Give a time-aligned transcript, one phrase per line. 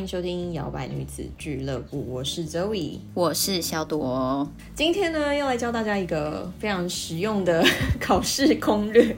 [0.00, 3.00] 迎收听摇摆女子俱乐部，我是 Zoe。
[3.12, 7.62] 我是小朵，今天呢，要来教大家一个非常实用的
[8.00, 9.14] 考试攻略。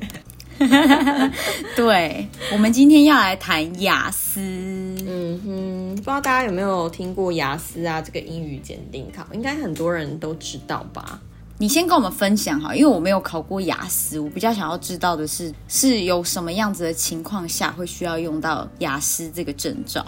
[1.77, 4.41] 对，我们今天要来谈雅思。
[4.41, 8.03] 嗯哼，不知道大家有没有听过雅思啊？
[8.03, 11.21] 这个英语检定考，应该很多人都知道吧？
[11.59, 20.05] 你先跟我们分享哈，因为我没有考过雅思，我比较想要知道的是，是有什么样子的情况下会需要用到雅思这个证照？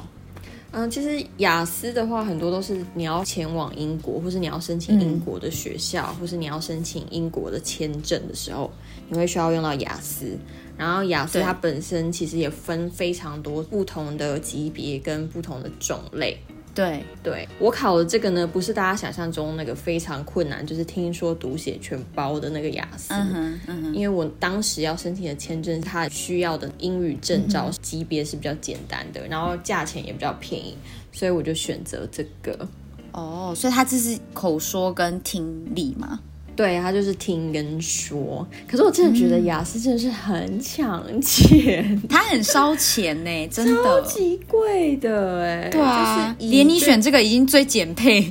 [0.77, 8.69] 嗯，其实雅思的话，很多都是你要前往英国，或是你要申请英国的学校，或是你要申请英国的签证的时候，
[9.09, 10.37] 你会需要用到雅思。
[10.77, 16.37] 然后雅思它本身其实也分非常多不同的级别跟不同的种类。
[16.75, 23.15] 对，对我考的这个呢，不是大家想象中那个非常困难，就是听说读写全包的那个雅思。
[23.15, 30.77] 嗯哼，嗯哼，因为我当时要申请的签证，它需要的英语证照级别是比较简单的，然后价钱也比较便宜，
[31.13, 32.69] 所以我就选择这个。
[33.13, 36.19] 哦，所以它这是口说跟听力嘛？
[36.57, 38.47] 对，他就是听跟说。
[38.69, 44.03] 可是我真的觉得雅思真的是很抢钱，它很烧钱呢， 真的超的。
[44.03, 45.69] 级贵的哎。
[45.71, 48.23] 对啊，就是以连你最选这个已经最减配。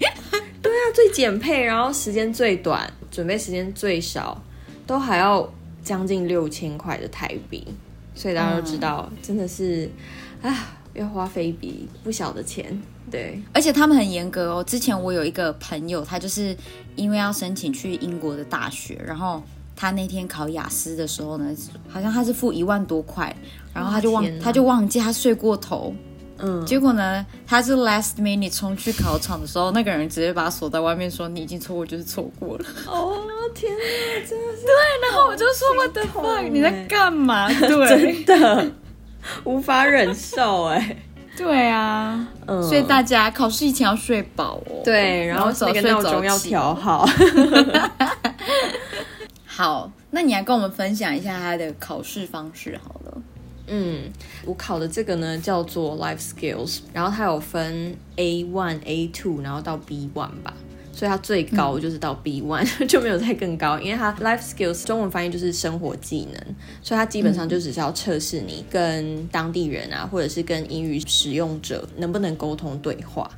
[0.61, 4.41] 对啊最减配，然后时间最短，准备时间最少，
[4.87, 5.51] 都还要
[5.83, 7.67] 将近六千块的台币，
[8.15, 9.89] 所以大家都知道，真的是
[10.41, 12.81] 啊，要花费一笔不小的钱。
[13.11, 14.63] 对，而且他们很严格哦。
[14.63, 16.55] 之前我有一个朋友，他就是
[16.95, 19.41] 因为要申请去英国的大学，然后
[19.75, 21.55] 他那天考雅思的时候呢，
[21.89, 23.35] 好像他是付一万多块，
[23.73, 25.93] 然后他就忘他就忘记他睡过头，
[26.37, 32.65] 嗯，结果呢，他是 last minute 冲去考场的时候，那个人直接把他锁在外面，说你已经错过就是错过了。
[32.87, 33.19] 哦
[33.53, 34.63] 天哪，真的是
[35.03, 37.47] 然后我就说心痛 fuck 你在欸干嘛？
[37.59, 38.71] 对真的
[39.43, 40.97] 无法忍受哎。
[41.35, 44.81] 对啊，嗯，所以大家考试以前要睡饱哦。
[44.83, 47.07] 对，然后那个早睡早闹钟要起调好。
[49.45, 53.17] 好，那你来跟我们分享一下他的考试方式好了。
[53.67, 54.11] 嗯，
[54.45, 60.53] 我考的这个呢叫做 Life Skills，然后它有分 A one、A two，然后到 B one 吧，
[61.03, 66.41] 所以它最高就是到 B one， 就没有再更高，因为它 Life Skills 中文翻译就是生活技能，
[66.81, 73.29] 所以它基本上就只是要测试你跟当地人啊，或者是跟英语使用者能不能沟通对话。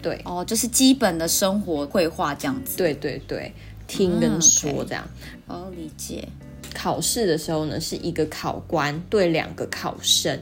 [0.00, 2.76] 对，哦，就是基本的生活绘画这样子。
[2.76, 3.52] 对对对，
[3.88, 5.04] 听跟嗯说这样。
[5.48, 6.28] 哦，理解。
[6.72, 10.38] 考试的时候呢，是一个考官对两个考生。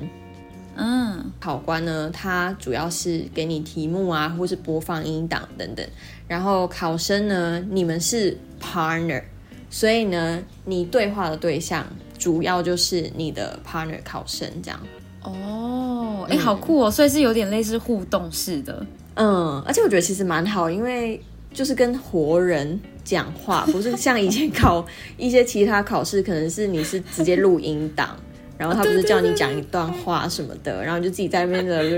[0.77, 5.85] 嗯，考官呢，他主要是给你题目啊，或是播放音档等等。
[6.29, 9.23] 然后考生呢，你们是 partner，
[9.71, 11.87] 所以呢，你对话的对象
[12.19, 14.79] 主要就是你的 partner 考生这样。
[15.23, 16.91] 哦，哎、好酷哦！
[16.91, 18.87] 所以是有点类似互动式的。
[19.15, 21.21] 嗯，而且我觉得其实蛮好，因为
[21.53, 24.87] 就是跟活人讲话，不是像以前考
[25.19, 28.17] 一些其他考试，可能是你是直接录音档。
[28.59, 31.83] 然后他不是叫你讲一段话什么的，然后你就自己在那边的，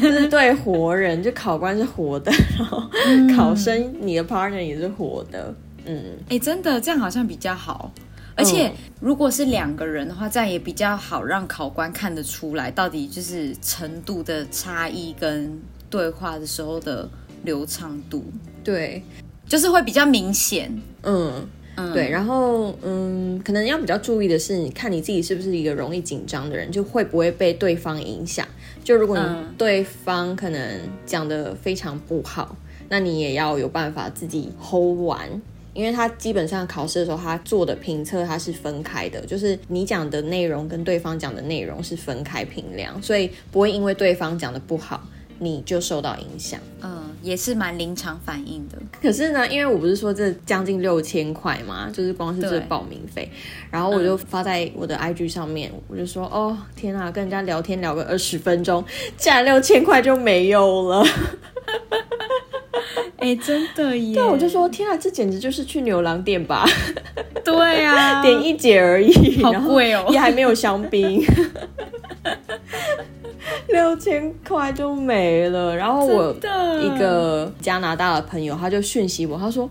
[0.00, 2.82] 就是对活人，就考官是活的， 然后
[3.36, 5.54] 考生你的 partner 也是活的，
[5.84, 7.92] 嗯，哎，真的这样好像比较好。
[8.36, 15.60] 而且如果是两个人的话，这样也比较好让考官看得出来，到底就是程度的差异跟
[15.90, 17.08] 对话的时候的
[17.44, 18.24] 流畅度，
[18.64, 19.02] 对，
[19.46, 20.74] 就是会比较明显。
[21.02, 21.46] 嗯。
[21.92, 28.46] 对，然后嗯，可能要比较注意的是，你看你自己是不是一个容易紧张的人，就会不会被对方影响。
[28.82, 32.56] 就如果你嗯对方可能讲的非常不好，
[32.88, 35.42] 那你也要有办法自己 hold 完。
[35.72, 45.04] 因为他基本上考试的时候，他做的评测他是分开的，就是你讲的内容跟对方讲的内容是分开评量，所以不会因为对方讲的不好，
[45.38, 46.58] 你就受到影响。
[46.82, 48.78] 嗯，也是蛮临场反应的。
[49.00, 53.30] 可是呢，因为我不是说这将近六千块嘛，就是光是这对报名费，
[53.70, 58.84] 然后我就发在我的 IG 上面，我就说哦天啊，跟人家聊天聊个二十分钟，
[59.16, 61.04] 竟然六千块就没有了。
[63.18, 64.14] 哎，真的耶！
[64.14, 66.66] 对，我就说天啊，这简直就是去牛郎店吧，
[67.42, 71.24] 对啊， 点一节而已，好贵哦也还没有香槟。
[73.74, 76.30] 六千块就没了，然后我
[76.80, 79.68] 一个加拿大的朋友，他就讯息我，他说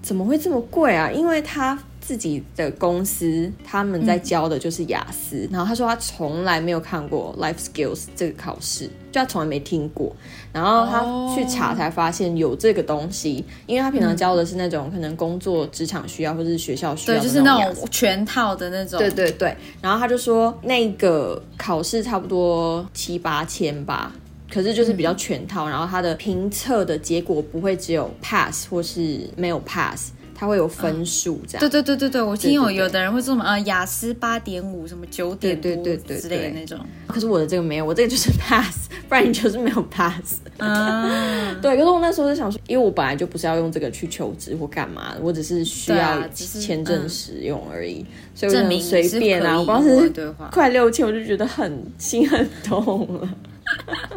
[0.00, 1.10] 怎么会这么贵啊？
[1.10, 10.14] 因为他自己的公司他们在教的就是雅思，然后他说他从来没有看过 Life Skills 这个考试，就他从来没听过。
[10.52, 18.98] 然后他去查才发现有这个东西，因为他平常教的是那种可能工作职场需要或者是学校需要，对，就是那种全套的那种。
[18.98, 19.56] 对对对。
[19.80, 24.12] 然后他就说那个考试差不多七八千吧。
[24.52, 30.10] 可是就是比较全套，然后它的评测的结果不会只有 pass 或是没有 pass，
[30.42, 31.60] 它会有分数这样。
[31.60, 36.76] 对对对对对，我听有有的人会说什么呃雅思八点五什么九点对对对之类的那种。
[37.06, 40.40] 可是我的这个没有，我这个就是 pass， 不然你就是没有 pass。
[40.58, 41.76] 啊， 对。
[41.76, 48.04] 可是我那时候就想说，因为我本来就不是要用这个去求职或干嘛，我只是需要签证使用而已，
[48.34, 49.60] 所以我就随便啊。
[49.60, 50.10] 我光是
[50.50, 53.28] 快六千，我就觉得很心很痛了。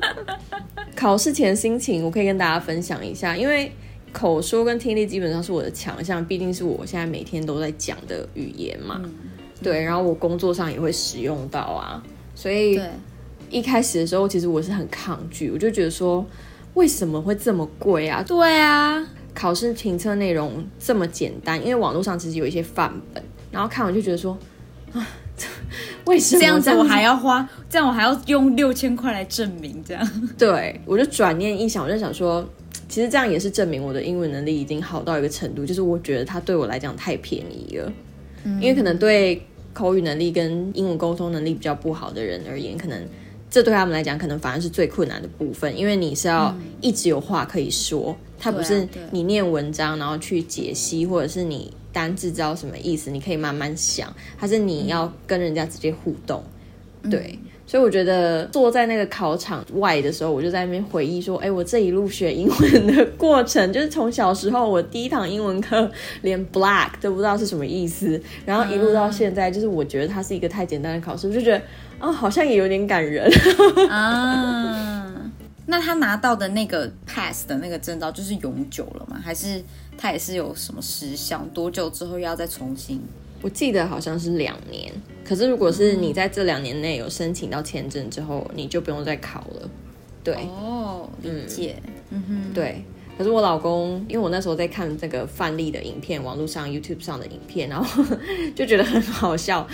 [0.95, 3.71] 考试前心情，我可以跟大家分享一下，因为
[4.17, 9.01] 口说跟听力基本上是我的强项，毕竟是我现在每天都在讲的语言嘛。
[9.61, 12.01] 对，然后我工作上也会使用到啊，
[12.33, 12.79] 所以
[13.49, 16.25] 一开始的时候，其实我是很抗拒，我就觉得说，
[16.75, 18.23] 为什么会这么贵啊？
[18.25, 23.21] 对啊，考试评测内容这么简单，因为网络上其实有一些范本，
[23.51, 24.37] 然后看完就觉得说，
[24.93, 25.05] 啊。
[26.05, 27.45] 为什么这样子我还要花？
[27.69, 29.83] 这样我还要用六千块来证明？
[29.85, 32.47] 这样对我就转念一想，我就想说，
[32.87, 37.91] 其实这样也是证明我的英文能力已经好到一个程度，就是我觉得它对我来讲太便宜了。
[38.59, 39.41] 因为可能对
[39.73, 43.01] 口语能力跟英文沟通能力比较不好的人而言，可能
[43.49, 51.71] 这对他们来讲，可能反而是最困难的部分，因为你是要一直有话可以说，它不是你念文章然后去解析，或者是你。
[51.95, 53.09] 单字知道什么意思？
[53.09, 56.43] 你可以慢慢想，还是你要跟人家直接互动？
[57.09, 65.89] 对，所以我觉得坐在那个考场外的时候，我就在那边回忆说：“哎，我这一路学英文的过程，就是从小时候我第一堂英文课
[66.21, 71.61] 连 black 都不知道是什么意思，然后一路到现在，就是我觉得它是一个太简单的考试，我就觉得
[71.99, 73.29] 啊，好像也有点感人
[73.89, 75.11] 啊。
[75.67, 79.19] 那他拿到的那个 pass 的那个证照就是永久了吗？
[79.23, 79.63] 还是？
[79.97, 81.41] 它也是有什么时效？
[81.53, 83.01] 多久之后要再重新？
[83.41, 84.91] 我记得好像是两年。
[85.23, 89.69] 可是如果是你在这两年内有申请到签证之后，你就不用再考了。
[90.23, 91.75] 对哦，理解。
[92.09, 92.83] 嗯哼，对。
[93.17, 98.03] 可是我老公，因为我那时候在看这个范例的影片，网络上 YouTube 上的影片，然后
[98.53, 99.65] 就觉得很好笑。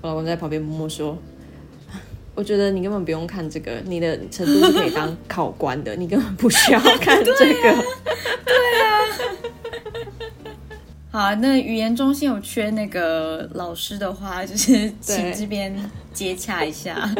[0.00, 1.16] 我老公在旁边默默说
[2.34, 7.36] ：“我觉得你根本不用看这个，你的程度是可以当考官的，你根本不需要看这个。
[8.44, 8.98] ”对啊。
[11.18, 15.74] 好，那语言中心有缺那个老师的话，就是 请这边
[16.12, 17.12] 接洽一下。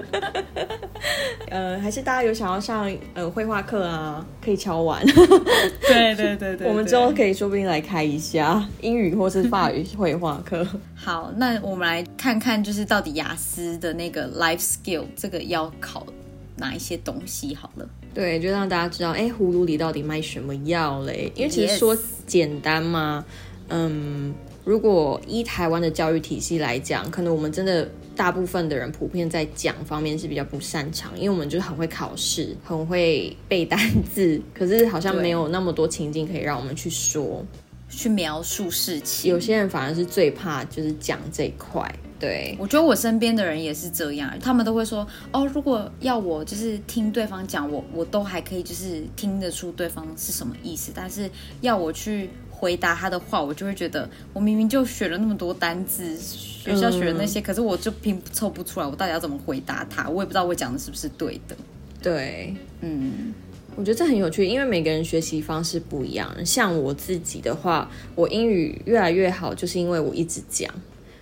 [1.50, 5.04] 呃，还是大家有想要上呃绘画课啊，可以敲完。
[5.04, 10.64] 对对对 对，我们之后可以说不定来开一下英语或是法语绘画课。
[10.94, 16.06] 好，那我们来看看，就是到底雅思的那个 life skill 这个要考
[16.54, 17.52] 哪一些东西？
[17.52, 21.32] 好了，对，就让大家知道，哎，葫芦里到底卖什么药嘞？
[21.34, 21.98] 因为其实说
[22.28, 23.24] 简单嘛。
[23.68, 24.34] 嗯，
[24.64, 37.44] 如果依台湾的教育体系来讲，可能我们真的大部分的人普遍在讲方面是比较不擅长，因为我们就很会考试，很会背单字，可是好像没有那么多情境可以让我们去说、
[37.88, 39.30] 去描述事情。
[39.30, 41.94] 有些人反而是最怕就是讲这一块。
[42.18, 52.30] 对，我觉得我身边的人也是这样，他们都会说哦，如果要我就是听对方讲，我我都还可以就是听得出对方是什么意思，但是要我去。
[52.58, 60.08] 回答他的话，我就会觉得我明明就学了那么多单字，学校学的那些，可是我就拼凑不出来，我到底要怎么回答他？
[60.08, 61.56] 我也不知道我讲的是不是对的。
[62.02, 63.32] 对，嗯，
[63.76, 66.28] 我觉得这很有趣，因为每个人学习方式不一样。
[66.44, 70.68] 像我自己的话，我英语越来越好，就是因为我一直讲。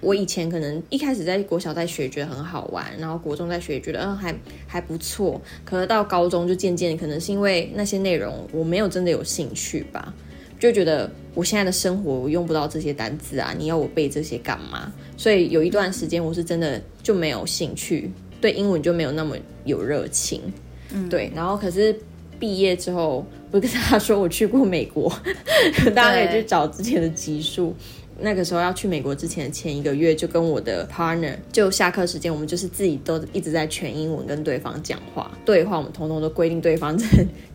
[0.02, 4.35] 我以前可能一开始在国小在学，觉得很好玩，然后国中在学，觉得嗯还
[4.66, 5.40] 还不错。
[5.64, 10.14] 可能到高中就渐渐，可能是因为那些内容我没有真的有兴趣吧。
[10.58, 14.92] 就觉得我现在的生活我用不到这些单字啊，你要我背这些干嘛？
[15.16, 18.10] 所以有一段时间我是真的就没有兴趣，
[18.40, 20.40] 对英文就没有那么有热情。
[20.92, 21.30] 嗯，对。
[21.34, 21.98] 然后可是
[22.38, 25.12] 毕业之后，我跟大家说我去过美国，
[25.94, 27.75] 大家可以去找之前的集数。
[28.18, 37.06] 那个时候要去美国之前的前一个月，就跟我的 partner 就下课时间，我们就是自己都一直在全英文跟对方讲话对话，我们通通都规定对方在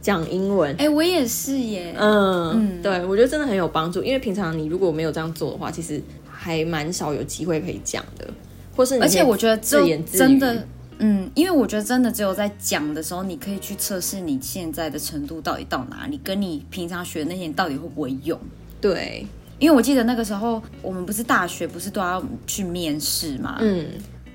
[0.02, 0.76] 讲英文。
[0.78, 1.96] 哎，我也是耶。
[1.98, 6.00] 嗯，对，我觉得真的很有帮助，因为平常你如果没有这样做的话，其实
[6.30, 8.28] 还蛮少有机会可以讲的，
[8.76, 10.68] 或是而且我觉得自言自语真的，
[11.00, 18.40] 嗯，因为我觉得真的只有在讲的时候，你可以去测试你现在的程度到底到哪里，跟你平常学那些到底会不会用。
[18.80, 19.26] 对。
[19.62, 23.86] 因为我记得那个时候我们不是大学不是都要去面试嘛，嗯，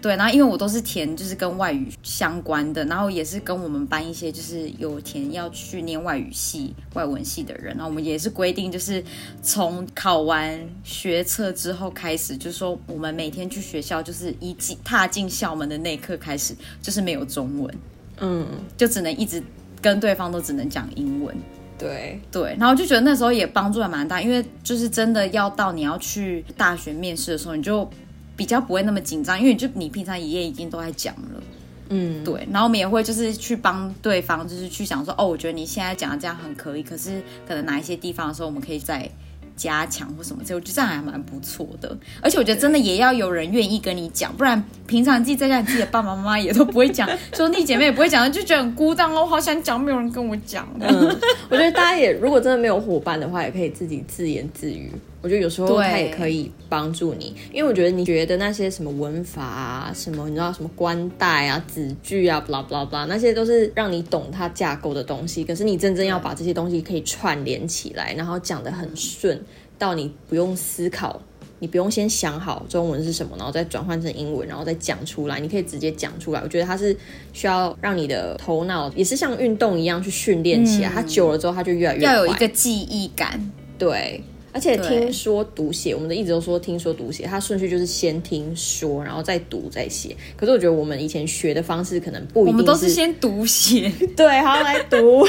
[0.01, 9.03] 对，然后因为我都是填就是跟外语相关的，然后也是跟我们班一些就是有填要去念外语系、外文系的人，然后我们也是规定就是
[9.43, 17.75] 从考完学测之后开始，就是说我们每天去学校就是一进踏进校门的那一刻开始就是没有中文，
[18.21, 19.43] 嗯，就只能一直
[19.83, 21.35] 跟对方都只能讲英文。
[21.79, 27.89] 对，对，然后就觉得那时候也帮助还蛮大，因为就是真的要到你要去大学面试的时候，你就
[28.35, 31.43] 比较不会那么紧张，因为就你平常一夜已经都在讲了，
[31.91, 39.09] 嗯，对，然后我们也会就是去帮对方，就是去想说，哦，我觉得你现在讲的这样很可以，可是可能哪一些地方的时候，我们可以再
[39.57, 41.97] 加强或什么之类，我觉得这样还蛮不错的。
[42.21, 50.69] 而且我觉得真的也要有人愿意跟你讲，不然平常自己在家，自己的爸爸妈妈也都不会讲， 兄弟姐妹也不会讲，就觉得很孤单哦，我好想讲，没有人跟我讲。
[50.81, 51.09] 嗯，
[51.49, 54.93] 我觉得大家也如果真的没有伙伴的话，也可以自己自言自语。
[55.27, 65.43] 我觉得有时候它也可以帮助你，因为我觉得你觉得那些什么文法啊，什么你知道什么关代啊、子句啊，blah blah blah，那些都是让你懂它架构的东西。
[65.43, 69.43] 可是你真正要把这些东西可以串联起来，然后讲得很顺，
[69.77, 71.21] 到你不用思考。
[71.59, 75.41] 你不用先想好中文是什么，然后再转换成英文，然后再讲出来。
[75.41, 76.41] 你可以直接讲出来。
[76.43, 76.95] 我觉得它是
[77.33, 80.91] 需要让你的头脑也是像运动一样去训练起来。
[80.91, 83.41] 它久了之后，它就越来越要有一快个记忆感。
[83.79, 84.23] 对，
[84.57, 84.89] 而且对。
[84.89, 90.17] 听说读写，我们的一直都说听说读写，它顺序就是先听说，然后再读再写。
[90.35, 95.27] 可是我觉得我们以前学的方式可能不一定我们都是先读写， 对，好来读，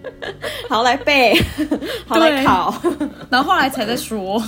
[0.70, 1.34] 好来背，
[2.08, 2.44] 好来对。
[2.46, 2.82] 考。
[3.28, 4.42] 然后后来才在说。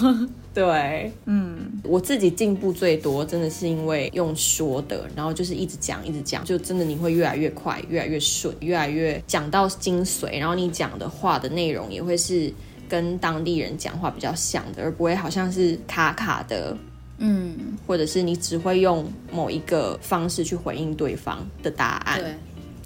[0.55, 12.53] 对，嗯，我自己进步最多，真的是因为用说的，然后就是一直讲，一直讲，就真的你会越来越快，越来越顺，越来越讲到精髓，然后你讲的话的内容也会是
[12.89, 16.77] 跟当地人讲话比较像的，而不会好像是卡卡的，
[17.19, 17.55] 嗯，
[17.87, 22.21] 或者是你只会用某一个方式去回应对方的答案。
[22.21, 22.35] 对。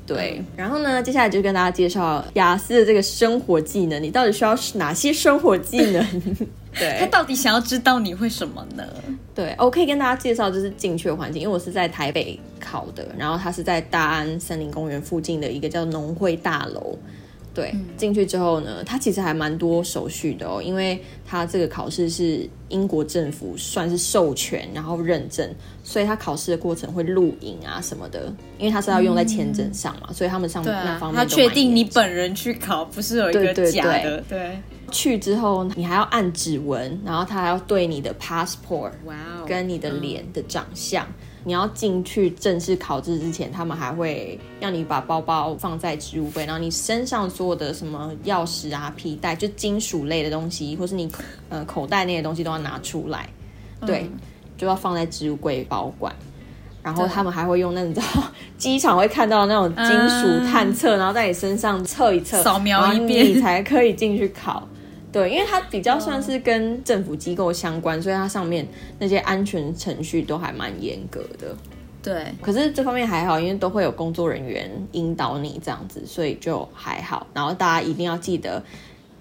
[0.09, 6.03] 对，然后呢，接下来就跟大家介绍雅思的这个生活技能，你到底需要哪些生活技能？
[6.73, 8.83] 对，他到底想要知道你会什么呢？
[9.35, 16.99] 对，我可以跟大家介绍就是进去的环境，因为我是在台北考的，然后它是在大安森林公园附近的一个叫农会大楼。
[17.59, 34.57] 对，进去之后呢，它其实还蛮多手续的哦，因为它这个考试是英国政府算是授权，然后认证，所以它考试的过程会录影啊什么的，因为它是要用在签证上嘛，所以他们上面啊那方，面他确定你本人去考，不是有一个对对假的，对。
[34.91, 41.07] 去之后，你还要按指纹，然后他还要对你的 passport 哇哦跟你的脸的长相。
[41.49, 51.11] 你要进去正式考试之前，他们还会让你把包包放在置物柜，然后你身上所有的什么钥匙啊、皮带，就金属类的东西，或是你
[51.49, 53.27] 呃口袋那些东西都要拿出来，
[53.87, 54.07] 对，
[54.59, 56.15] 就要放在置物柜保管。
[56.83, 58.03] 然后他们还会用那种，
[58.59, 63.25] 机场会看到那种金属探测，然后在你身上测一测，扫描一遍。
[63.27, 64.69] 你才可以进去考。
[65.11, 68.67] 对，因为它比较算是跟政府机构相关，所以它上面
[68.99, 71.57] 那些安全程序都还蛮严格的。
[72.03, 77.27] 对，可是这方面还好，因为都会有工作人员引导你这样子，所以就还好。
[77.35, 78.63] 然后大家一定要记得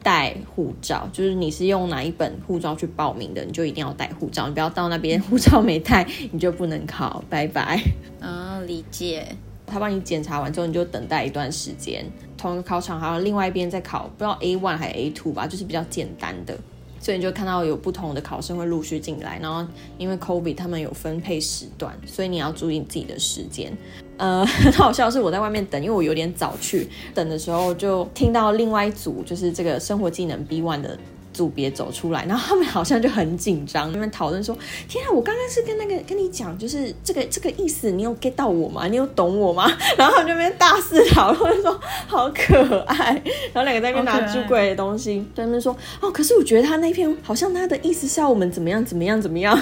[0.04, 7.82] 带护照，就是你是用哪一本护照去报名的，你就一定要带护照，你不要到那边护照没带，你就不能考，拜拜。
[8.22, 9.26] 啊，理解。
[9.68, 12.04] 他帮你检查完之后，你就等待一段时间。
[12.38, 16.58] 同一个考场还有另外一边在考，不知道 A one 还 A two 吧，就是比较简单的，
[17.00, 19.40] 所以你就看到有不同的考生会陆续进来。
[19.42, 23.76] 然后因为 COVID 他们有分配时段，所以你要注意自己的时间。
[24.18, 30.98] 呃， 很好笑是我在外面等，因为我有点早去，等的时候就听到另外一组就是这个生活技能 B one 的。
[31.38, 34.58] 组别走出来，然后他们好像就很紧张，他们讨论说
[34.90, 38.88] ：“天啊，我刚刚是跟那个跟你讲，就是这个这个意思，你有 get 到我吗？
[38.88, 43.22] 你有懂我吗？” 然后他们就那边大肆讨论说：“好可爱。”
[43.54, 49.56] 然后两个在那边拿好可爱朱贵的东西，在那边说：“哦，可是我觉得他那篇好像他的意思是要我们怎么样怎么样怎么样。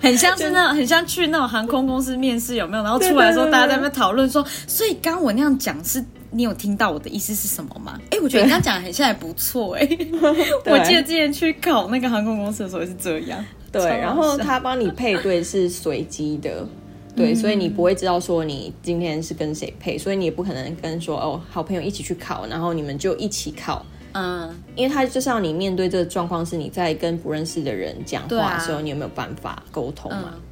[0.00, 2.82] 很像是那种， 很像去那种航空公司面试，有没有？
[2.82, 6.04] 然后出来的时候，对对对对大家在那边讨论说，所以刚刚我那样讲是。
[6.36, 7.98] 你有听到我的意思是什么吗？
[8.10, 9.88] 哎，我觉得你这样讲很像还不错哎。
[10.66, 13.42] 我记得之前去考那个航空公司的时候也是这样。
[13.72, 16.68] 对，然后他帮你配对是随机的，
[17.16, 30.34] 对，所以你不会知道说你今天是跟谁配，所以你也不可能跟说哦好朋友一起去考，然后你们就一起考，嗯，因为他就是要你面对这个状况，是你在跟不认识的人讲话的时候，你有没有办法沟通嘛？
[30.34, 30.42] 嗯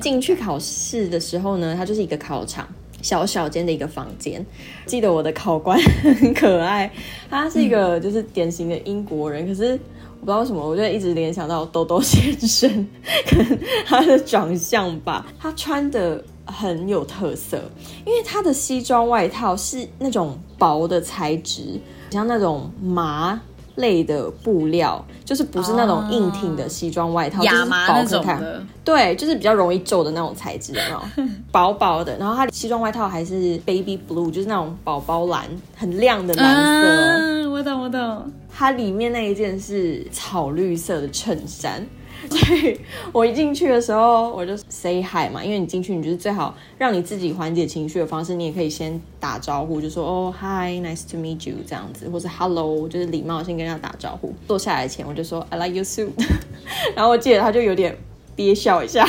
[0.00, 2.66] 进去考试的时候呢，它就是一个考场。
[3.04, 4.44] 小小间的一个房间，
[4.86, 5.78] 记得我的考官
[6.18, 6.90] 很可爱，
[7.28, 9.78] 他是一个就是典型的英国人，可是
[10.20, 12.88] 我不知道为什么，我就一直联想到豆豆先生，
[13.28, 17.62] 可能他的长相吧，他穿的很有特色，
[18.06, 21.78] 因为他的西装外套是那种薄的材质，
[22.10, 23.38] 像那种麻
[23.76, 28.04] 类的布料，就是不是那种硬挺的西装外套，就是薄
[28.40, 31.30] 的，对，就是比较容易皱的那种材质，的那种？
[31.50, 35.44] 薄薄的，然后它的西装外套还是 baby blue，就是那种宝宝蓝，
[35.76, 38.32] 很亮的蓝色我懂我懂。
[38.56, 41.84] 它里面那一件是草绿色的衬衫，
[42.30, 42.78] 所以
[43.12, 54.34] 我一进去的时候我就 say hi 嘛，因为你进去你就是最好让你自己缓解情绪的方式，你也可以先打招呼，就说哦 hi，nice to meet you 这样子，或是 hello，就是礼貌先跟人家打招呼。
[54.48, 56.10] 坐下来前我就说 I like your suit，
[56.96, 57.96] 然后我记得他就有点
[58.34, 59.06] 憋笑一下，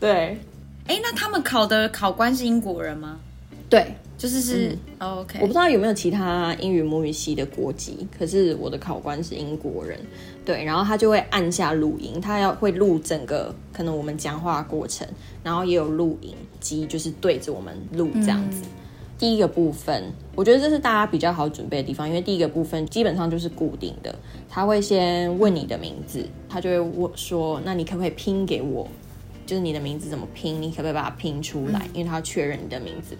[0.00, 0.38] 对
[0.86, 3.18] 哎，那他们考的考官是英国人吗？
[3.68, 3.94] 对。
[4.20, 9.98] 就是是、哦 OK，我不知道有没有其他英语母语系的国籍，可是我的考官是英国人，
[10.44, 15.08] 对，然后他就会按下录音，他要会录整个可能我们讲话过程，
[15.42, 18.60] 然后也有录音机，就是对着我们录这样子。
[19.18, 24.14] 第一个部分，我觉得这是大家比较好准备的地方，因为第一个部分基本上就是固定的，
[24.50, 28.86] 他会先问你的名字，他就会问说，那你可不可以拼给我？
[29.50, 31.88] 就是你的名字怎么拼，你可不可以把它拼出来？
[31.92, 33.16] 因为他要确认你的名字。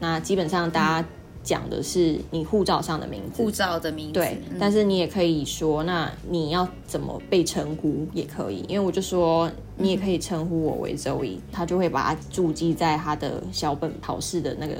[0.00, 1.08] 那基本上大家
[1.42, 14.76] 讲的是你护照上的名字，护照的名字，对，嗯但是你也可以说，那你要怎么被称呼也可以，因为我就说你也可以称呼我为周易，他就会把它注记在他的小本考试的那个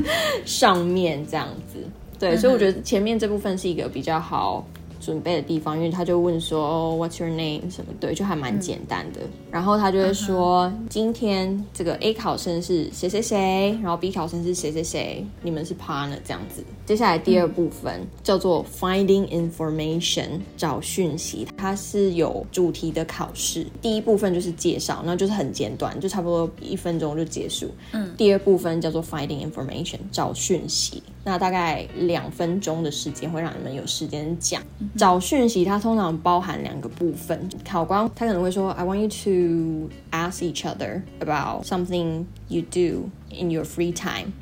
[0.46, 1.86] 上面这样子。
[2.18, 4.66] 对，所以我觉得前面这部分是一个比较好
[5.00, 9.20] 准备的地方，因为他就问说、哦、What's your name 什么，对，就还蛮简单的。
[9.50, 16.64] 然后他就会说，今天这个 A 考生是谁谁谁，然后 B 考生是谁谁谁，你们是 partner 这样子。
[16.84, 23.66] 接下来第二部分、叫做 Finding Information 找讯息，它是有主题的考试。
[23.80, 27.70] 第一部分就是介绍，那就是很简短，就差不多一分钟就结束。
[27.92, 34.62] 嗯，第二部分叫做 Finding Information 找讯息，那大概两分钟的时间会让你们有时间讲。
[34.96, 44.32] 找讯息它通常包含两个部分，考官他可能会说 I want you to ask each other about something you do in your free time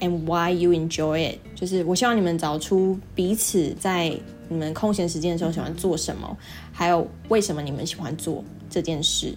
[0.00, 4.12] and why you enjoy it，就是我希望你们找出彼此在
[4.48, 6.36] 你们空闲时间的时候喜欢做什么，
[6.72, 9.34] 还有为什么你们喜欢做这件事。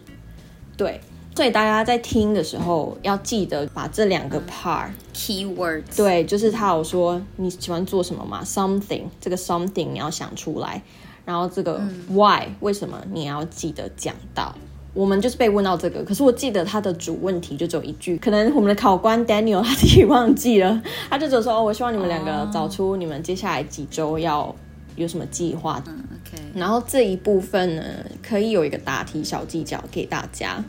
[0.75, 0.99] 对，
[1.35, 10.81] 所以大家在听的时候要记得把这两个 part 嗯 keywords，对，就是他有说你喜欢做什么嘛？something 这个 something 你要想出来，
[11.25, 14.55] 然后这个 why、为什么你要记得讲到。
[14.93, 24.55] 我们就是被问到这个，可是我记得他的主问题就只有一句，可能我们的考官 Daniel 他自己忘记了，他就只有说哦，我希望你们两个找出你们接下来几周要
[24.95, 25.83] 有什么计划。
[25.85, 27.83] 嗯 OK，然后这一部分呢，
[28.23, 30.63] 可以有一个答题小技巧给大家，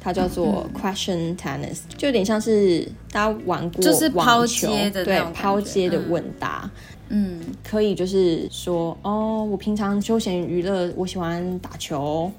[0.00, 6.70] 它叫做 question tennis，就有点像是大家玩过就是抛网球接的对抛接的问答。
[7.10, 12.30] 嗯，可以就是说，哦，我平常休闲娱乐，我喜欢打球、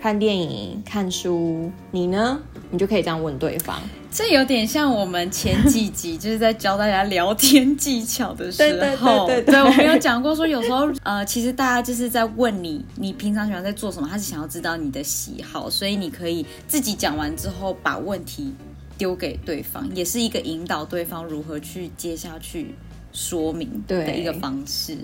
[0.00, 1.70] 看电影、看书。
[1.90, 2.40] 你呢？
[2.70, 3.80] 你就可以这样问对方。
[4.10, 18.52] 这有点像我们前几集就是在教大家聊天技巧的时候，对对对对对我们有讲过说，有时候呃，其实大家就是在问你，你平常喜欢在做什么，他是想要知道你的喜好，所以你可以自己讲完之后把问题
[18.96, 22.74] 丢给对方，也是一个引导对方如何去接下去
[23.12, 24.96] 说明的一个方式。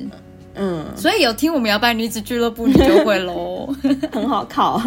[0.56, 3.66] 嗯，所以有听我们摇摆女子俱乐部，你就会喽。
[4.12, 4.80] 很好考。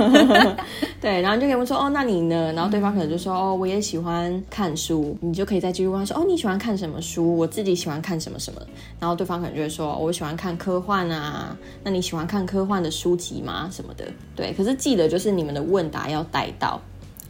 [1.02, 2.54] 对，然后你就可以问说，哦，那你呢？
[2.54, 5.18] 然后对方可能就说，哦，我也喜欢看书。
[5.20, 7.36] 你就可以再继续问他说，哦，你喜欢看什么书？
[7.38, 8.62] 我自己喜欢看什么什么。
[9.00, 11.56] 然后对方可能就会说，我喜欢看科幻啊。
[11.84, 13.70] 那你喜欢看科幻的书籍吗？
[13.72, 14.06] 什么的。
[14.36, 16.82] 对，可是记得就是你们的问答要带到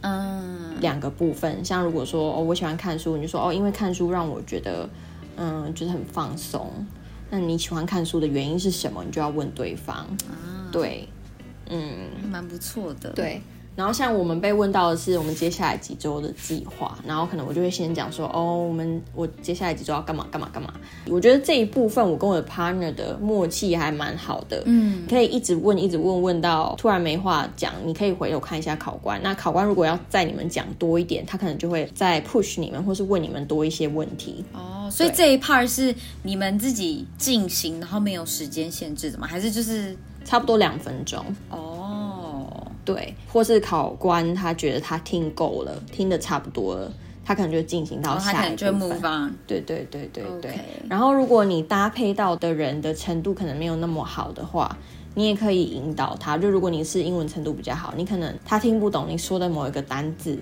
[0.02, 1.64] 嗯，两个部分。
[1.64, 4.88] 像如果说，哦，我喜欢看书，你就说，哦，因为看书让我觉得，
[5.36, 6.70] 嗯，就是很放松。
[7.30, 9.04] 那你喜欢看书的原因是什么？
[9.04, 10.06] 你就要问对方。
[10.72, 11.08] 对，
[11.68, 12.08] 嗯。
[12.30, 13.40] 蛮不错的。，对，
[13.78, 20.74] 然后像我们被问到的是我们接下来几周的计划，然后可能我就会先讲说，哦，我们我接下来几周要干嘛干嘛干嘛。
[21.06, 29.20] 我觉得这一部分我跟我的 partner 的默契还蛮好的，嗯，可以一直问一直问问到突然没话讲，你可以回头看一下考官。
[29.22, 34.44] 那考官如果要在你们讲多一点，他可能就会再 push 你们，或是问你们多一些问题。
[34.54, 39.28] 哦，所以这一 part 是你们自己进行，然后没有时间限制的吗？
[39.28, 41.77] 还是就是差不多两分钟，哦，
[42.94, 46.92] 对，或是考官他觉得他听够了，听的差不多了，
[47.24, 49.00] 他可能就进行到下一能就会部分。
[49.00, 49.34] move on。
[49.46, 50.58] 对对对对对。
[50.88, 54.76] 然后如果你搭配到的人的程度可能没有那么好的话，
[55.14, 56.38] 你也可以引导他。
[56.38, 60.38] 就如果你是英文程度比较好，你可能他听不懂你说的某一个单字，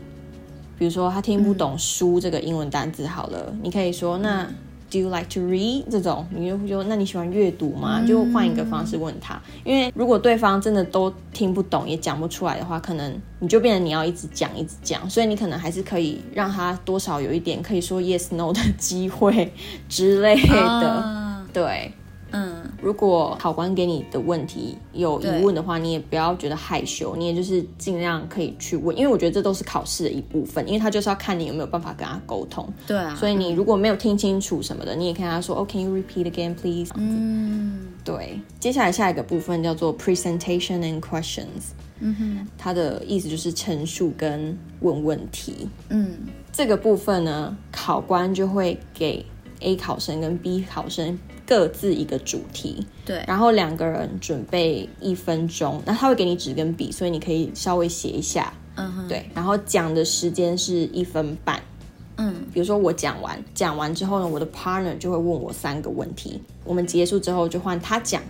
[0.78, 4.48] 比如说他听不懂“书”这个英文单字，好了，你可以说那。
[4.88, 5.84] Do you like to read？
[5.90, 8.04] 这种你就会说，那你喜欢阅读吗？
[8.06, 19.52] 就换一个方式问他，因为如果对方真的都听不懂，也讲不出来的话，可能你就变成你要一直讲，一直讲，所以你可能还是可以让他多少有一点可以说 yes no 的机会
[19.88, 20.56] 之类的。
[20.56, 21.90] 啊对，
[22.36, 32.68] 嗯，如果考官给你的问题有疑问的话，你也不要觉得害羞，你也就是尽量可以去问，因为我觉得这都是考试的一部分，因为他就是要看你有没有办法跟他沟通。
[32.86, 36.90] 对啊，所以你如果没有听清楚什么的，你也可以跟他说，Oh, can you repeat again, please？
[36.96, 45.68] 嗯对，接下来下一个部分叫做 presentation and questions，嗯哼它的意思就是陈述跟问问题。
[45.88, 46.14] 嗯
[46.52, 49.24] 这个部分呢，考官就会给
[49.60, 59.08] A 考生跟 B 考生各自一个主题，对，然后两个人准备一分钟，那他会给你纸跟笔，所以你可以稍微写一下，嗯哼。
[59.08, 61.62] 对，然后讲的时间是一分半。
[62.16, 62.34] 嗯。
[62.52, 68.20] 比如说我讲完，讲完之后呢，我的 partner 就会问我三个问题，我们结束之后就换他讲，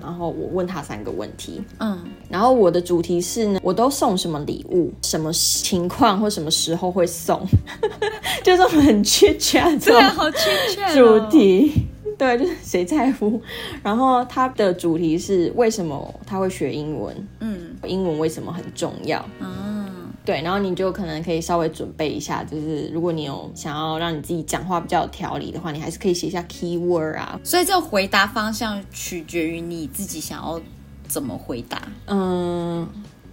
[0.00, 1.98] 然后我问他三个问题，嗯。
[2.30, 7.44] 然后我的主题是呢，我都送什么礼物，什么情况或什么时候会送，
[8.42, 10.38] 就这种很缺缺这对好确
[10.74, 11.72] 切主题。
[12.18, 13.40] 对，就是谁在乎。
[13.82, 19.24] 然后它的主题是为什么他会学英文，嗯英文为什么很重要。
[19.40, 19.82] 嗯
[20.24, 30.60] 对，然后你就可能可以稍微准备一下，就是如果你有想要让你自己讲话比较有条理的话，你还是可以写一下 keyword 啊，所以这个回答方向取决于你自己想要
[31.08, 32.88] 怎么回答，嗯，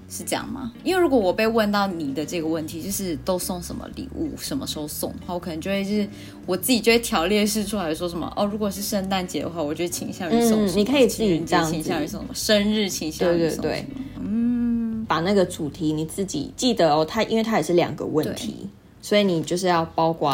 [0.10, 0.72] 是这样吗？
[0.84, 6.08] 因为如果我被问到你的这个问题，就是都送什么礼物，什么时候送的话，我可能就会是
[6.46, 13.86] 我自己就会条列式出来说什么哦，如果是圣诞节的话，我就倾向于送什么、嗯你可以自己这样倾向于送什么，生日倾向于对对送什么
[14.18, 18.70] 对，把那个主题你自己记得哦，它因为它也是两个问题，
[19.02, 20.32] 所以你就是要包括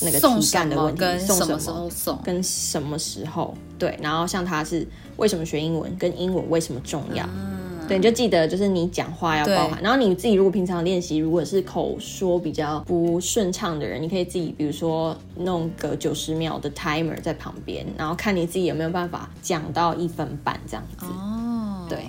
[0.00, 7.28] 那个题送什么干的问题，跟送什什么时候送，跟什么时候，对，然后像他是为什么学英文，跟英文为什么重要，
[7.88, 21.06] 对，你就记得就是你讲话要包含，然后你自己如果平常练习，如果是口说比较不顺畅的人，你可以自己比如说弄个九十秒的 timer 在旁边，然后看你自己有没有办法讲到一分半这样子。
[21.06, 22.06] 哦，对。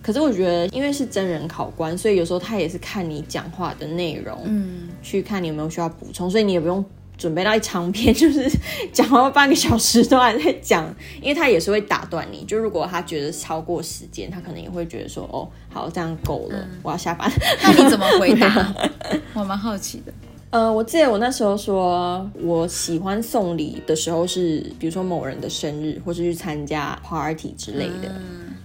[0.00, 6.82] 可是我觉得，因为是真人考官，所以有时候他也是看你讲话的内容，嗯，去看你有没有需要补充，所以你也不用
[7.18, 8.48] 准备到一长篇， 就是
[8.92, 10.88] 讲了半个小时都还在讲，
[11.20, 12.44] 因为他也是会打断你。
[12.44, 17.30] 就如果他觉得超过时间，他可能也会觉得说，哦，好，这样够了，我要下班。
[17.62, 18.74] 那你怎么回答？
[19.34, 20.12] 我蛮好奇的。
[20.50, 28.10] 呃，我记得我那时候说，我喜欢送礼的时候是，比如说某人的生日，或是去参加 party 之类的。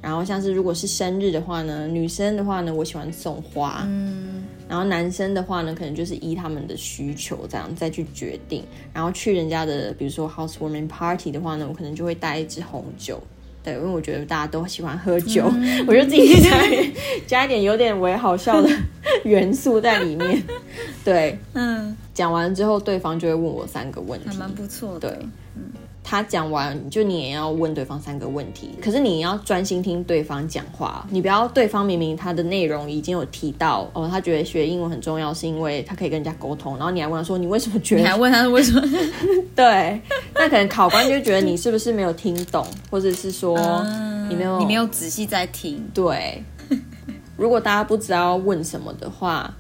[0.02, 3.84] 然后像是如果是生日的话呢，女生的话呢，我喜欢送花。
[3.86, 4.43] 嗯，
[4.74, 8.64] 然后男生的话呢，可能就是依他们的需求这样再去决定。
[8.92, 13.22] 然后去人家的，比如说 housewarming party 的话呢，我可能就会带一支红酒。
[13.64, 15.46] 对，因为我觉得大家都喜欢喝酒，
[15.86, 16.50] 我就自己加
[17.28, 18.70] 加一点有点微好笑的
[19.26, 20.42] 元素在里面。
[21.06, 24.30] 对，嗯，讲完之后，对方就会问我三个问题。
[24.30, 25.12] 还蛮不错的。
[25.12, 25.28] 对
[26.04, 38.82] 他讲完，就你也要问对方三个问题，可是你要专心听对方讲话，你不要对方明明他的内容已经有提到哦，他觉得学英文很重要，是因为他可以跟人家沟通，然后你还问他说你为什么觉得你还问他为什么？
[39.56, 40.02] 对？
[40.36, 43.58] 那可能考官就觉得你是不是没有听懂， 或者是说
[44.28, 45.84] 你没有你没有仔细在听。
[45.94, 46.44] 对。
[47.36, 49.52] 如果大家不知道问什么的话，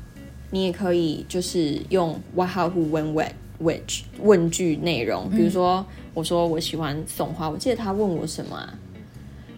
[0.51, 3.27] 你也可以就是用 what how who when when
[3.61, 8.73] which 问句内容，比如说我说我喜欢送花，我记得他问我什么啊？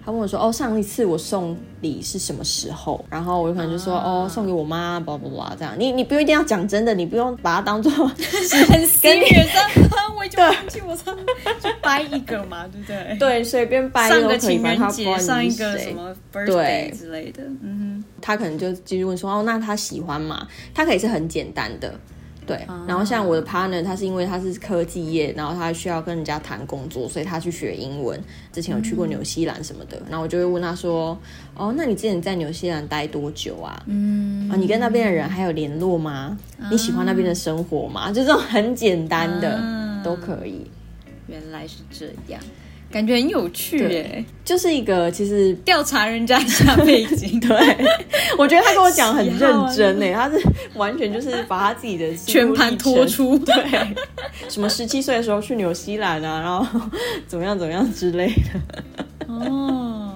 [0.05, 11.17] 他问我说：“哦，上一次我送礼是什么时候？”然后我可能就说：“哦，送给我妈，blah blah blah。”这样，你你不一定要讲真的，你不用把它当做 是很 serious，啊我已经忘记我上
[11.59, 13.17] 就掰一个嘛，对不对？
[13.17, 21.99] 对随便掰上个情人节，上一个什么对 birthday 之类的，嗯他可能就继续问说：“哦，那他喜欢吗？”他可以是很简单的，
[22.45, 22.65] 对。
[22.87, 28.19] 然后像我的 partner，他是因为他是科技业，然后他需要跟人家谈工作，所以他去学英文。
[28.51, 31.17] 之前有去过纽西兰什么的，然后我就会问他说
[31.55, 33.83] ：“哦，那你之前在纽西兰待多久啊？
[33.87, 36.37] 嗯啊，你跟那边的人还有联络吗？
[36.71, 38.11] 你喜欢那边的生活吗？
[38.11, 40.65] 就这种很简单的、啊都可以。
[41.27, 42.39] 原来是这样。
[42.91, 47.39] 感觉很有趣耶，就是一个其实调查人家一下背景。
[47.41, 47.49] 对，
[48.37, 50.41] 我觉得他跟我讲很认真 呢，他是
[50.75, 53.37] 完全就是把他自己的全盘托出。
[53.39, 53.53] 对，
[54.47, 56.89] 什么十七岁的时候去纽西兰啊，然后
[57.27, 59.27] 怎么样怎么样之类的。
[59.27, 60.13] 哦，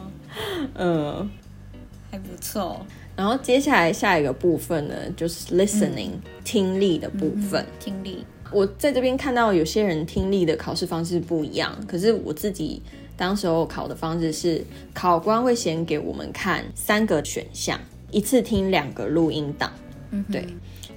[0.75, 1.29] 嗯，
[2.10, 2.86] 还不错。
[3.15, 6.12] 然后接下来下一个部分呢，就是 listening
[6.45, 7.65] 听力的部分。
[7.77, 12.82] 听力，我在这边看到有些人听力的考试方式不一样，可是我自己
[13.16, 17.80] 当时候考的方式是，考官会先给我们看三个选项，
[18.12, 19.72] 一次听两个录音档。
[20.12, 20.48] 嗯，对，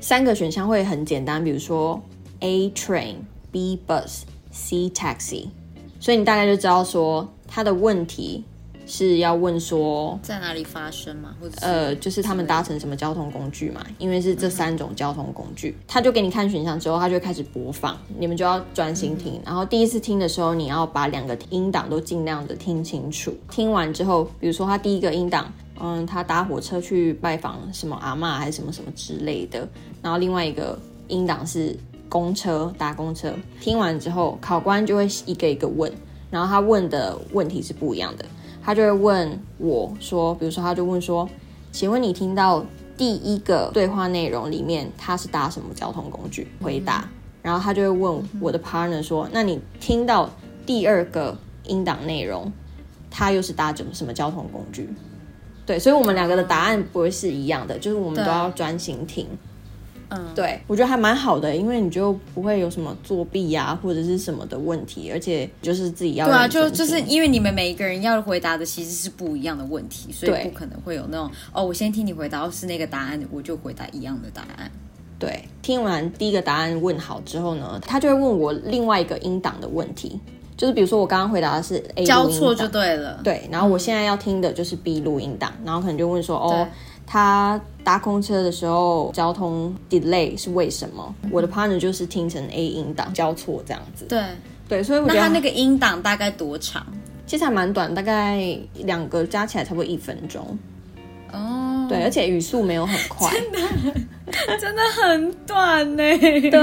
[0.00, 2.02] 三个选项会很简单，比如说
[2.40, 5.48] A train，B bus，C taxi，
[6.00, 8.44] 所以你大概就知道说它的问题。
[8.86, 11.34] 是要问说在哪里发生吗？
[11.40, 13.84] 或者呃，就是他们搭乘什么交通工具嘛？
[13.98, 19.40] 因为是这三种交通工具，他就给你看选项之后，他就开始播放，你们就要专心听。
[19.44, 23.32] 然后第一次听的时候，你要把两个音档都尽量的听清楚。
[23.50, 29.66] 听完之后，比如说他第一个音档，嗯，他搭火车去拜访什么阿妈还是什么什么之类的。
[30.02, 31.76] 然后另外一个音档是
[32.08, 33.32] 公车搭公车。
[33.60, 35.90] 听完之后，考官就会一个一个问，
[36.30, 38.24] 然后他问的问题是不一样的。
[38.64, 41.28] 他就会问我说，比如说，他就问说，
[41.72, 42.64] 请问你听到
[42.96, 46.48] 第一个对话内容里面，他是搭什么交通工具？
[46.62, 47.08] 回答。
[47.42, 50.30] 然后他就会问我的 partner 说，那你听到
[50.64, 52.52] 第二个音档内容，
[53.10, 54.88] 他又是搭什么什么交通工具？
[55.66, 59.26] 对，所以我们两个的答案不会是一样的，就是我们都要专心听。
[60.14, 74.70] 嗯，对，我觉得还蛮好的，因为你就不会有什么作弊呀或者是什么的问题，而且就是自己要对啊，就就是因为你们每一个人要回答的其实是不一样的问题，所以不可能会有那种哦，我先听你回答是那个答案，我就回答一样的答案。
[75.18, 80.18] 对，听完第一个答案问好之后呢，他就会问我另外一个音档的问题，
[80.56, 86.66] 就是比如说我刚刚回答的是 A 交错就对了，对，然后我现在要听的就是 B 录音档，然后可能就问说哦。
[87.12, 91.14] 他搭公车的时候，交通 delay 是为什么？
[91.30, 94.06] 我的 partner 就是听成 A 音档交错这样子。
[94.06, 94.24] 对
[94.66, 96.86] 对，所以我觉得他那个音档大概多长？
[97.26, 100.58] 其实还蛮短，大概两个加起来差不多一分钟。
[101.32, 103.30] 哦，对，而且语速没有很快。
[104.58, 106.58] 真的很 短呢，对，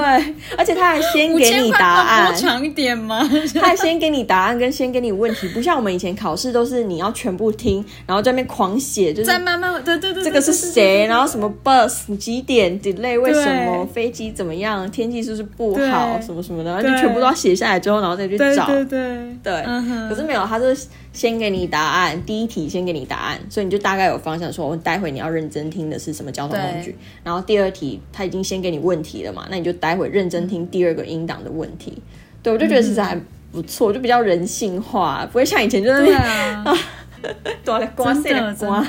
[0.57, 3.21] 而且他还先给你答案，长一点吗？
[3.53, 11.05] 他还先给你答案跟先给你问题，不像我们以前考试都是你要全部听，然后在那边狂写，就是在慢慢，对对对，这个是谁？
[11.05, 13.19] 然后什么 bus 几点 delay？
[13.19, 14.89] 为什么飞机怎么样？
[14.89, 16.19] 天气是不是不好？
[16.19, 19.63] 什么什么的，然后就全部都要写下来之后，然后再去找，对对对，
[20.09, 20.75] 可是没有，他是
[21.19, 27.59] 先给你答案，第一题先给你答案，所以你就大概有方向，说我待会你要认真听的是什么交通工具，然后第。
[27.59, 29.45] 二题他已经先给你问题了嘛？
[29.51, 32.01] 那你就待会认真听第二个音档的问题。
[32.41, 33.19] 对我就觉得其实还
[33.51, 36.73] 不错，就比较人性化，不会像以前就是那样啊，
[37.65, 38.87] 多刮碎了刮，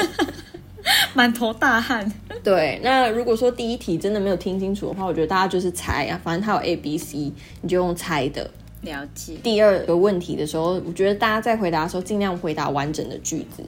[1.14, 2.06] 满头大汗。
[2.44, 8.50] 对，那如果说第一题真的没有听清楚的话，我觉得大家就是猜啊，反正它有 A、B、C，你就用猜的。
[8.82, 9.34] 了解。
[9.42, 13.62] 第二个问题的时候，我觉得大家在回答的时候尽量回答完整的句子。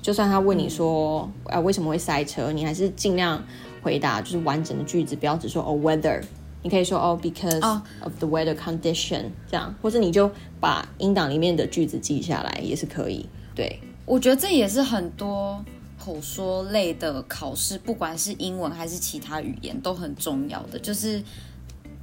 [0.00, 3.42] 就算他问你说啊为什么会塞车，你还是尽量
[3.82, 6.20] 回答就是完整的句子，不要只说哦 weather，
[6.62, 7.60] 你可以说哦 because
[8.00, 13.24] of the weather condition 这样，或者你就把音档里面的句子记下来也是可以。
[13.54, 15.64] 对，我觉得这也是很多
[15.98, 21.22] 口说类的考试，不管是英文还是其他语言都很重要的，就是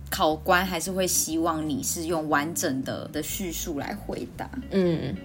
[0.09, 4.49] 考官还是会希望你是用完整的的叙述来回答。
[4.71, 5.15] 嗯。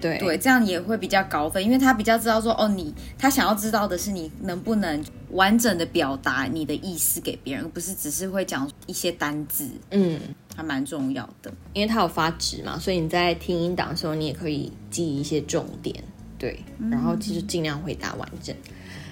[0.00, 10.20] 对对，这样也会比较高分，因为他比较知道说，哦，你他想要知道的是你能不能完整的表达你的意思给别人，不是只是会讲一些单字，嗯，
[10.54, 16.04] 还蛮重要的，因为他有发纸嘛，所以你在听音档的时候，你也可以记一些重点，
[16.38, 18.54] 对，然后其实尽量回答完整。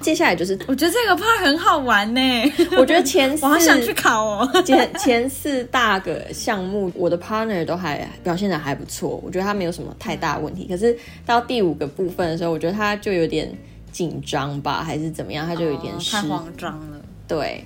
[0.02, 2.20] 接下来就是，我觉得这个 part 很好玩呢。
[2.76, 4.62] 我觉得前四，我好想去考哦。
[4.64, 10.66] 前前四大个项目，我的 partner 都还表现的还不错，我觉得他没有什么太大问题。
[10.68, 13.50] 可是到第五个部分的时候，我觉得他就有点
[13.92, 17.00] 紧张吧，还是怎么样，他就有点太慌张了。
[17.28, 17.64] 对，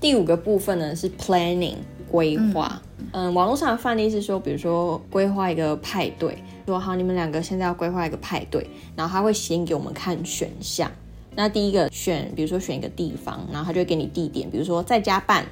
[0.00, 1.76] 第五个部分呢是 planning
[2.10, 2.80] 规划。
[3.12, 10.90] 嗯，网络上的范例是说，比如说规划一个派对，说好你们两个现在要规划一个派对，然后他会先给我们看选项。
[11.34, 15.46] 那第一个选，比如说选一个地方，然后他就会给你地点，比如说在家办，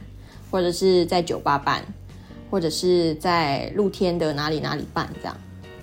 [0.50, 1.82] 或者是在酒吧办，
[2.50, 5.36] 或者是在露天的哪里哪里办这样。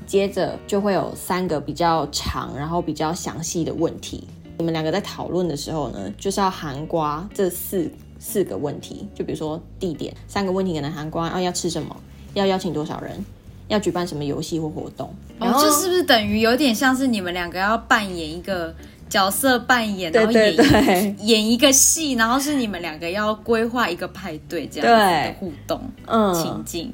[0.06, 4.28] 接着就会有三个比较长，然后比较详细的问题。
[4.58, 9.08] 你们两个在讨论的时候呢，就是要含瓜这四四个问题。
[9.16, 11.96] 就比如说地点，三个问题可能含瓜，哦要吃什么，
[12.36, 13.26] 要邀请多少人，
[13.68, 15.12] 要举办什么游戏或活动。
[15.40, 18.74] 然哦，后这是不是等于有点像是你们两个要扮演一个
[19.10, 26.94] 角色扮演，然后演演一个戏，然后是你们两个要规划一个派对这样子的互动嗯，情境。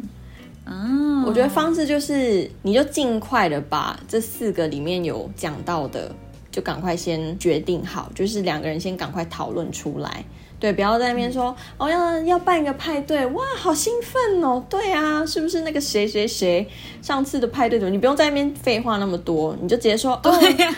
[0.66, 6.14] 嗯，我觉得方式就是，你就尽快的把这四个里面有讲到的，
[6.52, 10.24] 就赶快先决定好，就是两个人先赶快讨论出来。
[10.62, 14.64] 对，不要在那边说、哦，要要办一个派对，哇，好兴奋哦！
[14.70, 16.66] 对啊，是不是那个谁谁谁
[17.02, 17.90] 上次的派对怎么？
[17.90, 20.76] 你不用在那边废话那么多，你就直接说哦对呀、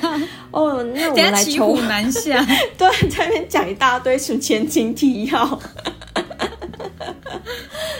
[0.51, 2.41] 哦，那我们来筹骑虎难下。
[2.79, 5.45] 对，在那边讲一大堆什么前情提要，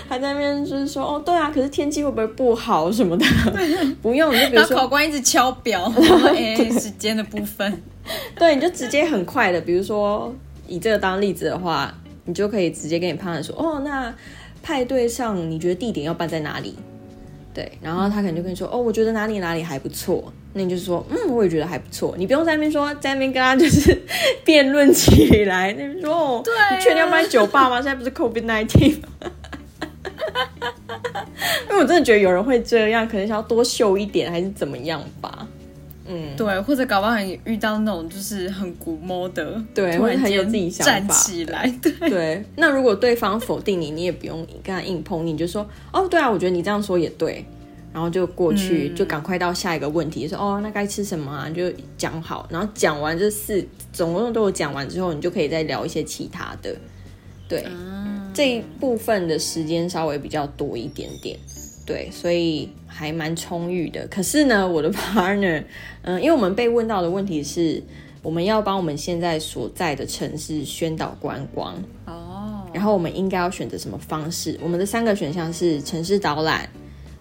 [0.08, 3.26] 还在那边就是说哦，对啊，可是天气会不会不好什么的？
[4.02, 7.84] 不用，你就比如然后考，官一直敲表， 然后哎，时间的部分。
[8.38, 10.34] 对，你就直接很快的，比如说
[10.74, 11.94] 以这个当例子的话，
[12.26, 14.14] 你就可以直接跟你 partner 说，哦，那
[14.64, 16.76] 派对上你觉得地点要办在哪里？
[17.54, 20.34] 对，然后他可能就跟你说，哦，我觉得哪里哪里还不错。
[20.54, 22.16] 那你就是说，嗯，我也觉得还不错。
[22.18, 23.96] 你不用在那边说，在那边跟他就是
[24.44, 25.72] 辩论起来。
[25.74, 27.76] 那边说，哦，对啊你确定要办酒吧吗？
[27.82, 29.08] 现在不是 COVID nineteen 吗？
[31.70, 35.48] 因为我真的觉得有人会这样，可能想要多秀一点，还是怎么样吧？
[36.06, 47.46] 嗯，对，或者搞不好你遇到那种就是很古摸的，对会很有间自己想站法起来，对，对，那如果对方否定你，你也不用跟他硬碰，你就说哦，对啊，我觉得你这样说也对，
[47.94, 48.96] 然后就过去，嗯。
[48.96, 51.48] 就赶快到下一个问题，说哦，那该吃什么啊？
[51.48, 56.76] 你就讲好，然后讲完这四总共都有讲完之后，你就可以再聊一些其他的，
[57.48, 57.66] 对，
[58.34, 61.40] 这一部分的时间稍微比较多一点点。
[61.86, 64.08] 对，所以还蛮充裕的。
[64.08, 65.64] 可是呢，我的 partner，
[66.04, 67.84] 嗯、因为我们被问到的问题是，
[68.22, 74.58] 我们要帮我们现在所在的城市宣导观光，哦，然后我们应该要选择什么方式？
[74.64, 76.70] 我们的三个选项是城市导览、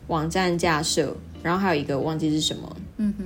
[0.06, 2.76] 网站架设，然后还有一个忘记是什么。
[2.98, 3.24] 嗯哼，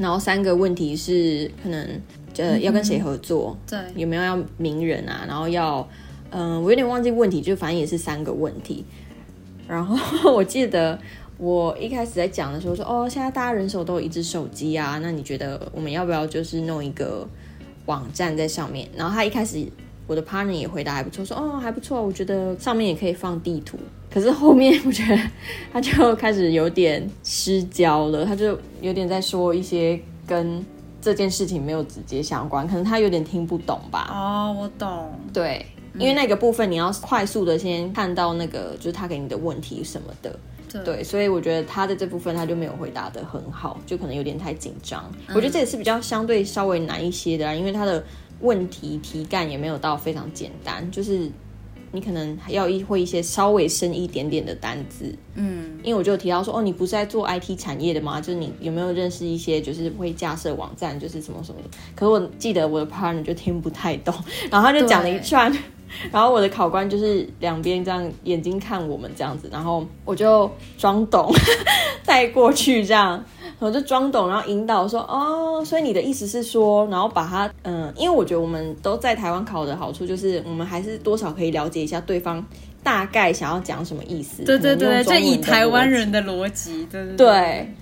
[0.00, 2.00] 然后三个问题是可能
[2.36, 5.24] 呃要跟谁合作，对，有没有要名人啊？
[5.26, 5.88] 然后要
[6.30, 8.84] 嗯、我有点忘记问题，就反正也是三个问题。
[9.68, 9.96] 然后
[10.32, 10.98] 我记得
[11.38, 17.26] 我一开始在讲的时候说，哦，现在大家人手都有一只手机啊，那你觉得我们要不要就是弄一个
[17.86, 18.88] 网站在上面？
[18.96, 19.66] 然后他一开始
[20.06, 23.76] 我的 partner 也回答还不错，说哦还不错，我觉得上面也可以放地图。
[24.08, 25.20] 可是后面 我觉得
[25.72, 30.64] 他就开始有点失焦了，他就有点在说一些跟
[31.02, 34.10] 这件事情没有直接相关，可能他有点听不懂吧。
[34.12, 35.66] 哦，我懂，对，
[35.98, 40.38] 因为那个部分你要快速的先看到那个就是他给你的问题什么的，
[40.70, 45.10] 对对，所以我觉得他的这部分他就没有回答的很好，就可能有点太紧张。
[45.28, 48.04] 我觉得这也是比较相对稍微难一些的、啊，因为他的
[48.40, 51.30] 问题题干也没有到非常简单，就是
[51.92, 55.14] 你可能还要一会一些稍微深一点点的单字。
[55.34, 58.20] 嗯，因为我就提到说，哦，你不是在做 IT 产业的吗？
[58.20, 61.68] 就是你有没有认识一些就是会架设网站，就是什么什么的？
[61.94, 64.14] 可是我记得我的 partner 就听不太懂，
[64.50, 65.50] 然后他就讲了一串，
[66.10, 71.32] 然后我的考官就是两边这样眼睛看我们这样子，然后我就装懂
[72.04, 73.24] 带过去这样。
[73.58, 82.44] 我就装懂，然后引导说哦，所以你的意思是说，然后把它嗯，因为我觉得我们都在台湾考的好处就是，我们还是多少可以了解一下对方
[82.82, 84.44] 大概想要讲什么意思。
[84.44, 87.74] 对对对，就以台湾人的逻辑，对对对。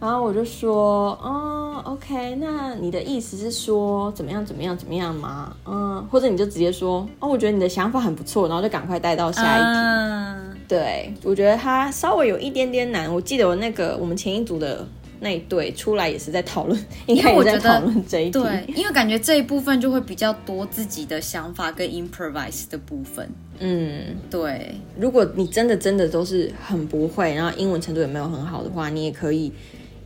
[0.00, 5.54] 然后我就说，哦，OK，那你的意思是说怎么样怎么样怎么样吗？
[5.66, 9.78] 嗯，或者你就直接说，哦，我觉得你的想法很不错，然后就赶快带到下一题。
[9.78, 13.12] 嗯，对，我觉得他稍微有一点点难。
[13.12, 14.86] 我记得我那个我们前一组的
[15.20, 18.30] 那一对出来也是在讨论， 应该也在讨论这一题。
[18.30, 23.28] 对，因为感觉这一部分就会比较多自己的想法跟 improvise 的部分。
[23.58, 29.52] 嗯，对，如果你真的真的都是很不会，然后英文程度也没有很好的话，你也可以，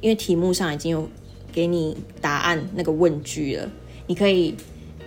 [0.04, 1.08] 因为题目上已经有
[1.50, 3.66] 给你答案那个问句了，
[4.06, 4.54] 你可以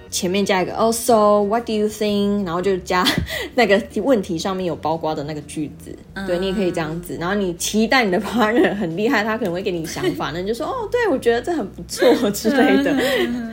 [0.09, 3.05] 前面加一个 also what do you think，然后就加
[3.53, 12.91] 那个问题上面有包括的那个句子，对你也可以这样子，然后你期待你的 partner 很厉害，他可能会给你想法，那你就说哦，对我觉得这很不错之类的，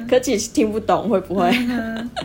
[0.09, 1.53] 可其实听不懂会不会？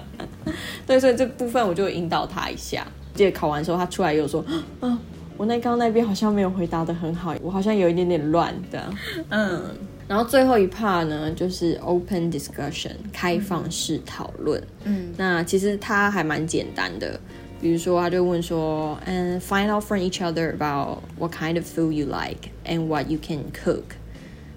[0.87, 2.87] 对，所以这部分我就引导他一下。
[3.15, 4.41] 记得考完之后，他出来又说，
[4.79, 4.97] 啊，
[5.39, 8.93] 我那刚刚那边好像没有回答的很好，我好像有一点点乱的。
[9.29, 9.63] 嗯，
[10.05, 14.61] 然后最后一 part 呢，就是 open discussion 开放式讨论。
[14.83, 17.17] 嗯，那其实它还蛮简单的，
[17.61, 23.39] 比如说他就问说，嗯，find out from each other about what kind of food you like and what you can
[23.53, 23.95] cook。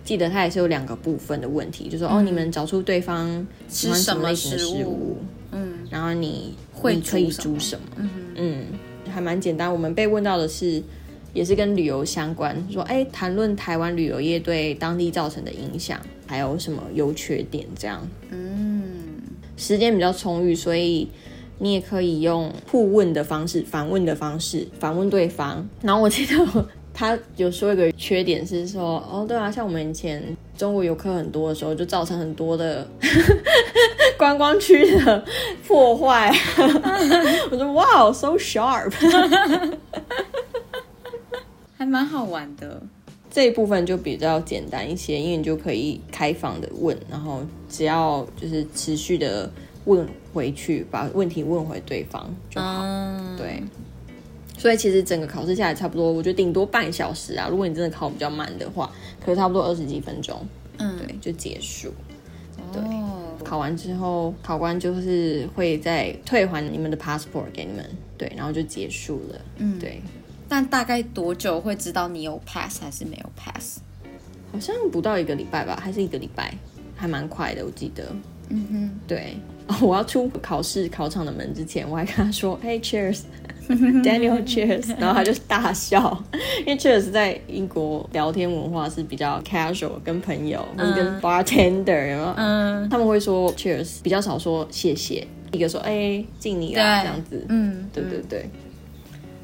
[0.02, 4.90] 记得它也是有两个部分的问题，就说、哦，你们找出对方喜欢什么类型的吃什么食食物？
[4.90, 5.18] 物，
[5.52, 8.10] 嗯，然后你会你可以煮什么？
[8.34, 8.64] 嗯，
[9.12, 9.70] 还蛮简单。
[9.70, 10.82] 我们被问到的是
[11.34, 18.06] 也是跟旅游相关，说哎，谈论台湾旅游业对当地造成的影响，还有什么优缺点这样。
[18.30, 18.92] 嗯，
[19.56, 21.08] 时间比较充裕，所以
[21.58, 25.68] 你也可以用互问的方式、反问的方式反问对方。
[25.80, 32.86] 然后我记得他有说一个缺点是说，哦，对啊，像我们以前中国游客很多的时候，就造成很多的
[34.18, 35.24] 观光区的
[35.66, 36.32] 破坏。
[37.50, 38.92] 我说哇，so sharp。
[41.76, 42.80] 还蛮好玩的，
[43.30, 49.50] 这一部分就比较简单一些，因为你就可以开放的问，然后只要就是持续的
[49.86, 52.84] 问回去，把问题问回对方就好。
[53.36, 53.60] 对，
[54.62, 57.48] 所以其实整个考试下来差不多，我觉得顶多半小时啊。
[57.50, 58.88] 如果你真的考比较慢的话，
[59.18, 60.40] 可是差不多二十几分钟，
[60.78, 61.92] 嗯，对，就结束。
[62.72, 62.80] 对，
[63.44, 67.84] 考完之后，考官就是会再退还你们的 passport 给你们，
[68.16, 69.40] 对，然后就结束了。
[69.56, 70.00] 嗯，对。
[70.48, 73.80] 但大概多久会知道你有 pass 还是没有 pass？
[74.52, 76.54] 好像不到一个礼拜吧，还是一个礼拜，
[76.94, 78.14] 还蛮快的，我记得。
[78.50, 79.36] 嗯哼，对。
[79.82, 83.22] 我要出考试考场的门之前，我还跟他说：“Hey, cheers,
[84.02, 86.22] Daniel, cheers。”然后他就大笑，
[86.60, 92.34] 因为 cheers 在英国聊天文化是比较 casual，跟朋友或者跟 bartender，有没有？
[92.36, 95.26] 嗯，他们会说 cheers，比较少说谢谢。
[95.52, 98.48] 一个说：“哎，敬你啊，这样子。”嗯，对对对。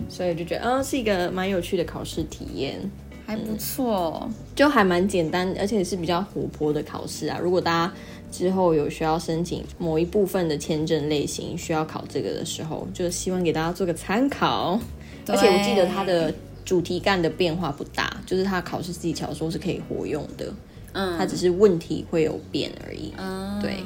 [0.08, 2.78] 所以就觉得，嗯，是一个蛮有趣的考试体验，
[3.26, 7.38] 还不错，就还蛮简单，而且是比较活泼的考试啊。
[7.42, 7.92] 如果大家
[8.30, 14.78] 之后有需要申请某一部分的签证类型，需要考这个的时候，就希望给大家做个参考。
[15.26, 16.32] 而且我记得它的
[16.64, 20.52] 主题干的变化不大，就是它考试技巧说是可以活用的，
[20.92, 23.76] 嗯，它只是问题会有变而已，嗯，对。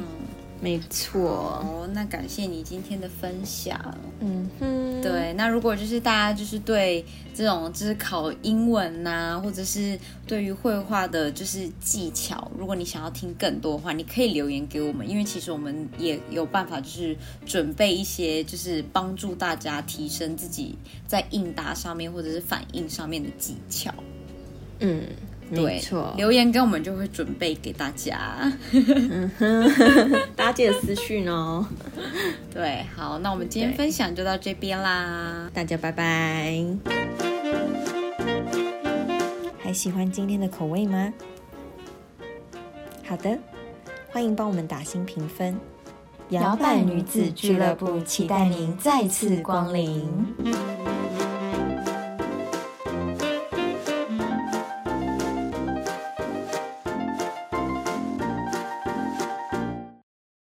[0.63, 3.77] 没错哦，那感谢你今天的分享。
[4.21, 7.05] 嗯哼，对，那如果就是大家就是对
[7.35, 23.93] 这种就是考英文呐，或者是对于绘画的就是技巧，如果你想要听更多的话，你可以留言给我们，因为其实我们也有办法就是准备一些就是帮助大家提升自己在应答上面或者是反应上面的技巧。
[24.79, 25.03] 嗯。
[25.61, 28.51] 没错，留言给我们就会准备给大家，
[30.35, 31.67] 大家记得私讯哦。
[32.53, 36.65] 对，好，那我们今天分享就到这边啦，大家拜拜。
[39.59, 41.13] 还喜欢今天的口味吗？
[43.05, 43.39] 好的，
[44.11, 45.55] 欢迎帮我们打新评分。
[46.31, 50.09] 摇摆女子俱乐部期待您再次光临。